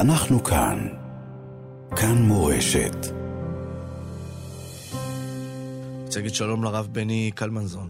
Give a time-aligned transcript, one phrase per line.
[0.00, 0.78] אנחנו כאן.
[1.96, 2.96] כאן מורשת.
[6.02, 7.88] רוצה להגיד שלום לרב בני קלמנזון.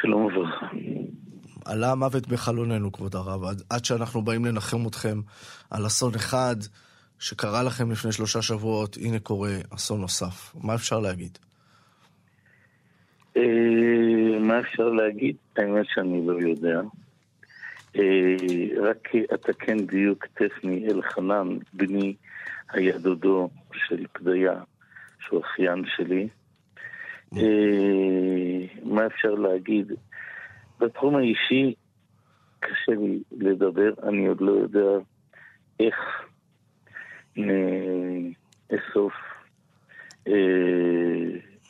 [0.00, 0.66] שלום וברכה.
[1.64, 5.20] עלה המוות בחלוננו, כבוד הרב, עד, עד שאנחנו באים לנחם אתכם
[5.70, 6.56] על אסון אחד
[7.18, 10.54] שקרה לכם לפני שלושה שבועות, הנה קורה אסון נוסף.
[10.62, 11.38] מה אפשר להגיד?
[13.36, 13.42] אה,
[14.40, 15.36] מה אפשר להגיד?
[15.56, 16.80] האמת שאני לא יודע.
[17.98, 18.36] אה,
[18.82, 22.14] רק אתקן דיוק טכני, אלחנן, בני
[22.70, 24.62] היה דודו של פדיה,
[25.20, 26.28] שהוא אחיין שלי.
[27.36, 29.92] אה, מה אפשר להגיד?
[30.80, 31.74] בתחום האישי
[32.60, 34.98] קשה לי לדבר, אני עוד לא יודע
[35.80, 35.94] איך
[37.36, 39.12] נאסוף.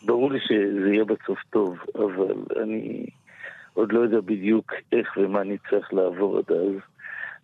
[0.06, 3.06] ברור לי שזה יהיה בסוף טוב, אבל אני
[3.76, 6.74] עוד לא יודע בדיוק איך ומה אני צריך לעבור עד אז,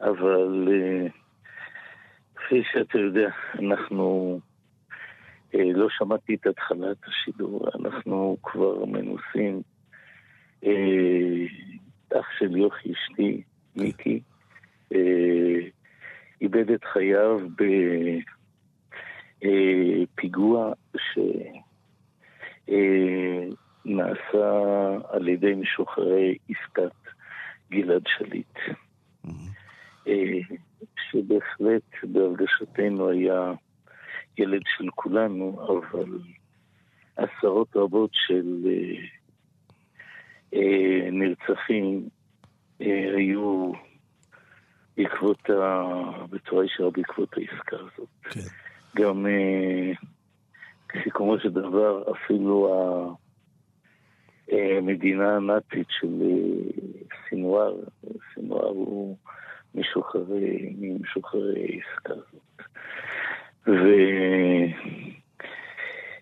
[0.00, 1.06] אבל אה,
[2.34, 4.40] כפי שאתה יודע, אנחנו...
[5.54, 9.62] אה, לא שמעתי את התחלת השידור, אנחנו כבר מנוסים.
[10.64, 11.46] אה,
[12.20, 13.42] אח של יוכי, אשתי,
[13.76, 14.20] מיקי,
[16.40, 17.40] איבד את חייו
[19.42, 21.18] בפיגוע ש...
[23.84, 24.60] נעשה
[25.08, 26.92] על ידי משוחררי עסקת
[27.70, 28.58] גלעד שליט.
[30.08, 30.56] אה,
[31.10, 33.52] שבהחלט בהרגשתנו היה
[34.38, 36.18] ילד של כולנו, אבל
[37.16, 39.04] עשרות רבות של אה,
[40.54, 42.08] אה, נרצחים
[43.16, 43.72] היו
[44.96, 45.82] בעקבות ה...
[46.30, 48.08] בצורה ישרה בעקבות העסקה הזאת.
[48.22, 48.40] כן.
[48.96, 49.26] גם
[51.04, 52.68] סיכומו של דבר, אפילו
[54.78, 56.08] המדינה הנאצית של
[57.28, 57.74] סינואר,
[58.34, 59.16] סינואר הוא
[59.74, 62.62] משוחררי, ממשוחררי העסקה הזאת.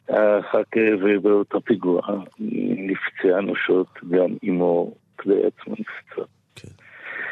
[0.08, 2.00] ואחר כך, ובאותו פיגוע
[2.38, 6.22] נפצעה אנושות, גם אמו כדי עצמו נפצע.
[6.54, 6.68] כן.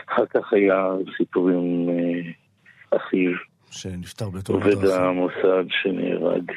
[0.08, 0.86] אחר כך היה
[1.16, 1.88] סיפורים
[2.96, 3.32] אחיו.
[3.70, 6.52] שנפטר בתור עובד המוסד שנהרג.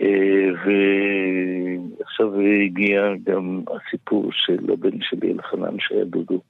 [0.00, 1.61] אה, ועכשיו
[2.66, 6.40] הגיע גם הסיפור של הבן שלי, אלחנן, שהיה דודו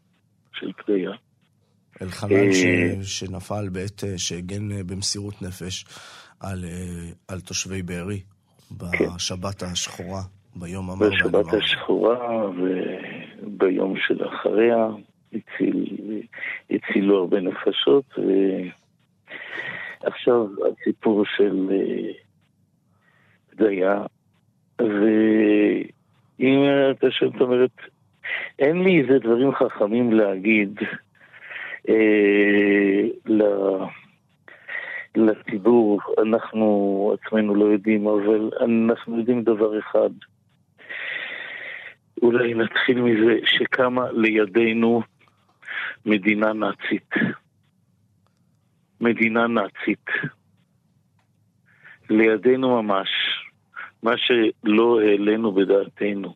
[0.53, 1.11] של פדיה.
[2.03, 2.65] אלחנן אה, ש...
[3.21, 5.85] שנפל בעת אה, שהגן במסירות נפש
[6.41, 6.65] על,
[7.29, 8.21] על תושבי בארי
[8.71, 10.23] בשבת השחורה,
[10.57, 14.87] ביום המר בשבת השחורה וביום שלאחריה
[15.33, 15.87] הציל,
[16.71, 18.05] הצילו הרבה נפשות.
[20.05, 21.69] ועכשיו הסיפור של
[23.53, 24.03] בדיה,
[24.81, 27.71] ואם אתה שואל, זאת אומרת,
[28.59, 30.81] אין לי איזה דברים חכמים להגיד
[31.89, 33.03] אה,
[35.17, 40.11] לציבור, אנחנו עצמנו לא יודעים, אבל אנחנו יודעים דבר אחד.
[42.23, 45.03] אולי נתחיל מזה שקמה לידינו
[46.07, 47.11] מדינה נאצית.
[49.01, 50.07] מדינה נאצית.
[52.11, 53.09] לידינו ממש.
[54.03, 56.35] מה שלא העלינו בדעתנו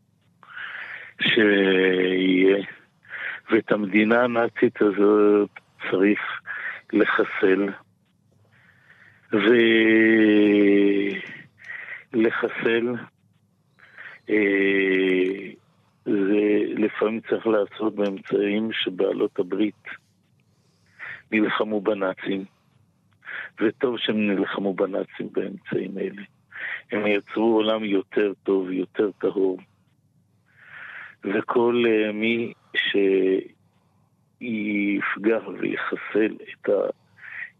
[1.21, 2.65] שיהיה.
[3.51, 5.51] ואת המדינה הנאצית הזאת
[5.91, 6.21] צריך
[6.93, 7.69] לחסל.
[12.13, 12.95] ולחסל
[14.31, 15.51] אה,
[16.05, 19.85] זה לפעמים צריך לעשות באמצעים שבעלות הברית
[21.33, 22.45] נלחמו בנאצים,
[23.61, 26.23] וטוב שהם נלחמו בנאצים באמצעים אלה.
[26.93, 29.59] הם יצרו עולם יותר טוב, יותר טהור.
[31.25, 32.53] וכל uh, מי
[34.41, 36.69] שיפגע ויחסל את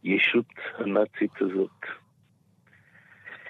[0.03, 0.47] הישות
[0.79, 1.81] הנאצית הזאת,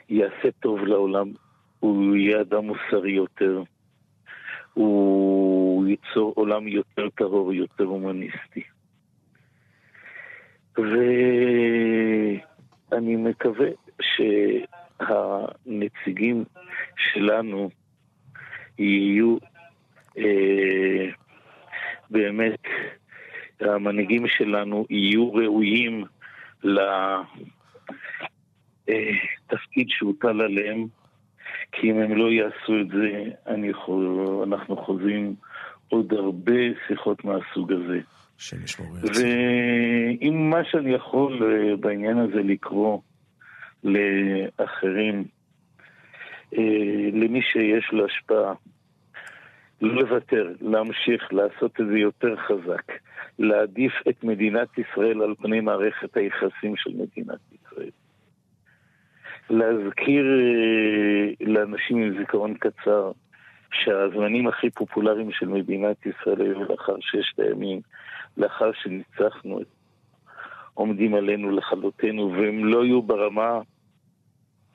[0.09, 1.33] יעשה טוב לעולם,
[1.81, 3.63] הוא יהיה אדם מוסרי יותר,
[4.75, 8.63] הוא ייצור עולם יותר טהור, יותר הומניסטי.
[10.77, 12.41] ואני
[13.17, 13.69] מקווה
[14.01, 14.21] ש...
[16.17, 16.45] הנציגים
[16.97, 17.71] שלנו
[18.79, 19.37] יהיו
[20.19, 21.07] אה,
[22.11, 22.63] באמת,
[23.61, 26.05] המנהיגים שלנו יהיו ראויים
[26.65, 27.07] לתפקיד
[29.89, 30.87] אה, שהוטל עליהם,
[31.73, 33.73] כי אם הם לא יעשו את זה, אני.
[34.43, 35.35] אנחנו חוזים
[35.89, 38.01] עוד הרבה שיחות מהסוג הזה.
[39.15, 43.01] ואם מה שאני יכול אה, בעניין הזה לקרוא
[43.85, 45.25] לאחרים,
[47.13, 48.55] למי שיש לו השפעה,
[49.81, 52.93] לא לוותר, להמשיך, לעשות את זה יותר חזק,
[53.39, 57.91] להעדיף את מדינת ישראל על פני מערכת היחסים של מדינת ישראל.
[59.51, 63.13] להזכיר אה, לאנשים עם זיכרון קצר
[63.73, 67.81] שהזמנים הכי פופולריים של מדינת ישראל היו לאחר ששת הימים,
[68.37, 69.61] לאחר שניצחנו
[70.75, 73.61] עומדים עלינו לכלותנו, והם לא יהיו ברמה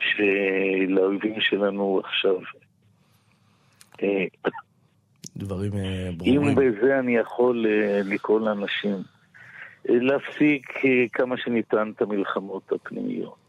[0.01, 2.35] של האויבים שלנו עכשיו.
[4.03, 4.25] אה,
[5.37, 6.41] דברים אה, ברורים.
[6.41, 7.65] אם בזה אני יכול
[8.03, 8.95] לקרוא לאנשים,
[9.85, 10.73] להפסיק
[11.13, 13.41] כמה שניתן את המלחמות הפנימיות.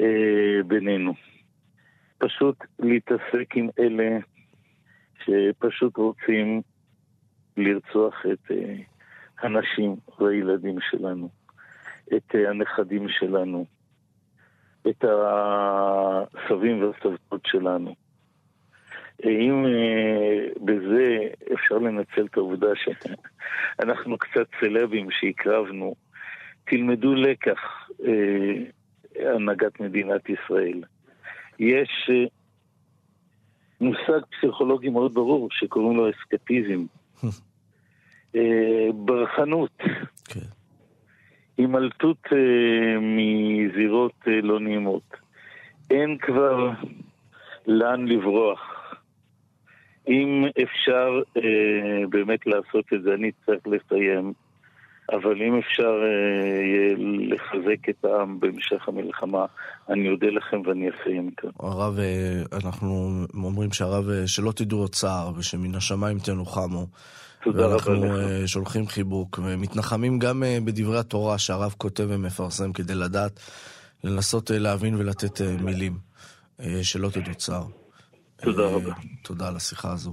[0.00, 1.14] אה, בינינו.
[2.18, 4.18] פשוט להתעסק עם אלה
[5.24, 6.62] שפשוט רוצים
[7.56, 8.74] לרצוח את אה,
[9.40, 11.28] הנשים והילדים שלנו,
[12.16, 13.66] את אה, הנכדים שלנו,
[14.88, 17.94] את הסבים והסבתות שלנו.
[19.24, 19.64] אם
[20.64, 21.18] בזה
[21.54, 25.94] אפשר לנצל את העובדה שאנחנו קצת סלבים שהקרבנו,
[26.64, 27.88] תלמדו לקח
[29.20, 30.82] הנהגת מדינת ישראל.
[31.58, 32.24] יש אה,
[33.80, 36.84] מושג פסיכולוגי מאוד ברור שקוראים לו אסקפיזם.
[38.36, 39.82] אה, ברחנות.
[41.58, 44.12] הימלטות אה, מזירות
[44.42, 45.14] לא נעימות.
[45.90, 46.70] אין כבר
[47.66, 48.60] לאן לברוח.
[50.08, 51.20] אם אפשר
[52.08, 54.32] באמת לעשות את זה, אני צריך לסיים.
[55.12, 56.94] אבל אם אפשר אה,
[57.28, 59.44] לחזק את העם בהמשך המלחמה,
[59.88, 61.50] אני אודה לכם ואני אסיים כאן.
[61.60, 66.86] הרב, אה, אנחנו אומרים שהרב, אה, שלא תדעו עוד צער, ושמן השמיים תנוחמו.
[67.46, 67.86] תודה רבה לך.
[67.86, 68.16] ואנחנו
[68.46, 73.40] שולחים חיבוק, ומתנחמים גם בדברי התורה שהרב כותב ומפרסם כדי לדעת,
[74.04, 75.98] לנסות להבין ולתת מילים.
[76.82, 77.66] שלא תדעו צער.
[78.36, 78.92] תודה רבה.
[79.22, 80.12] תודה על השיחה הזו.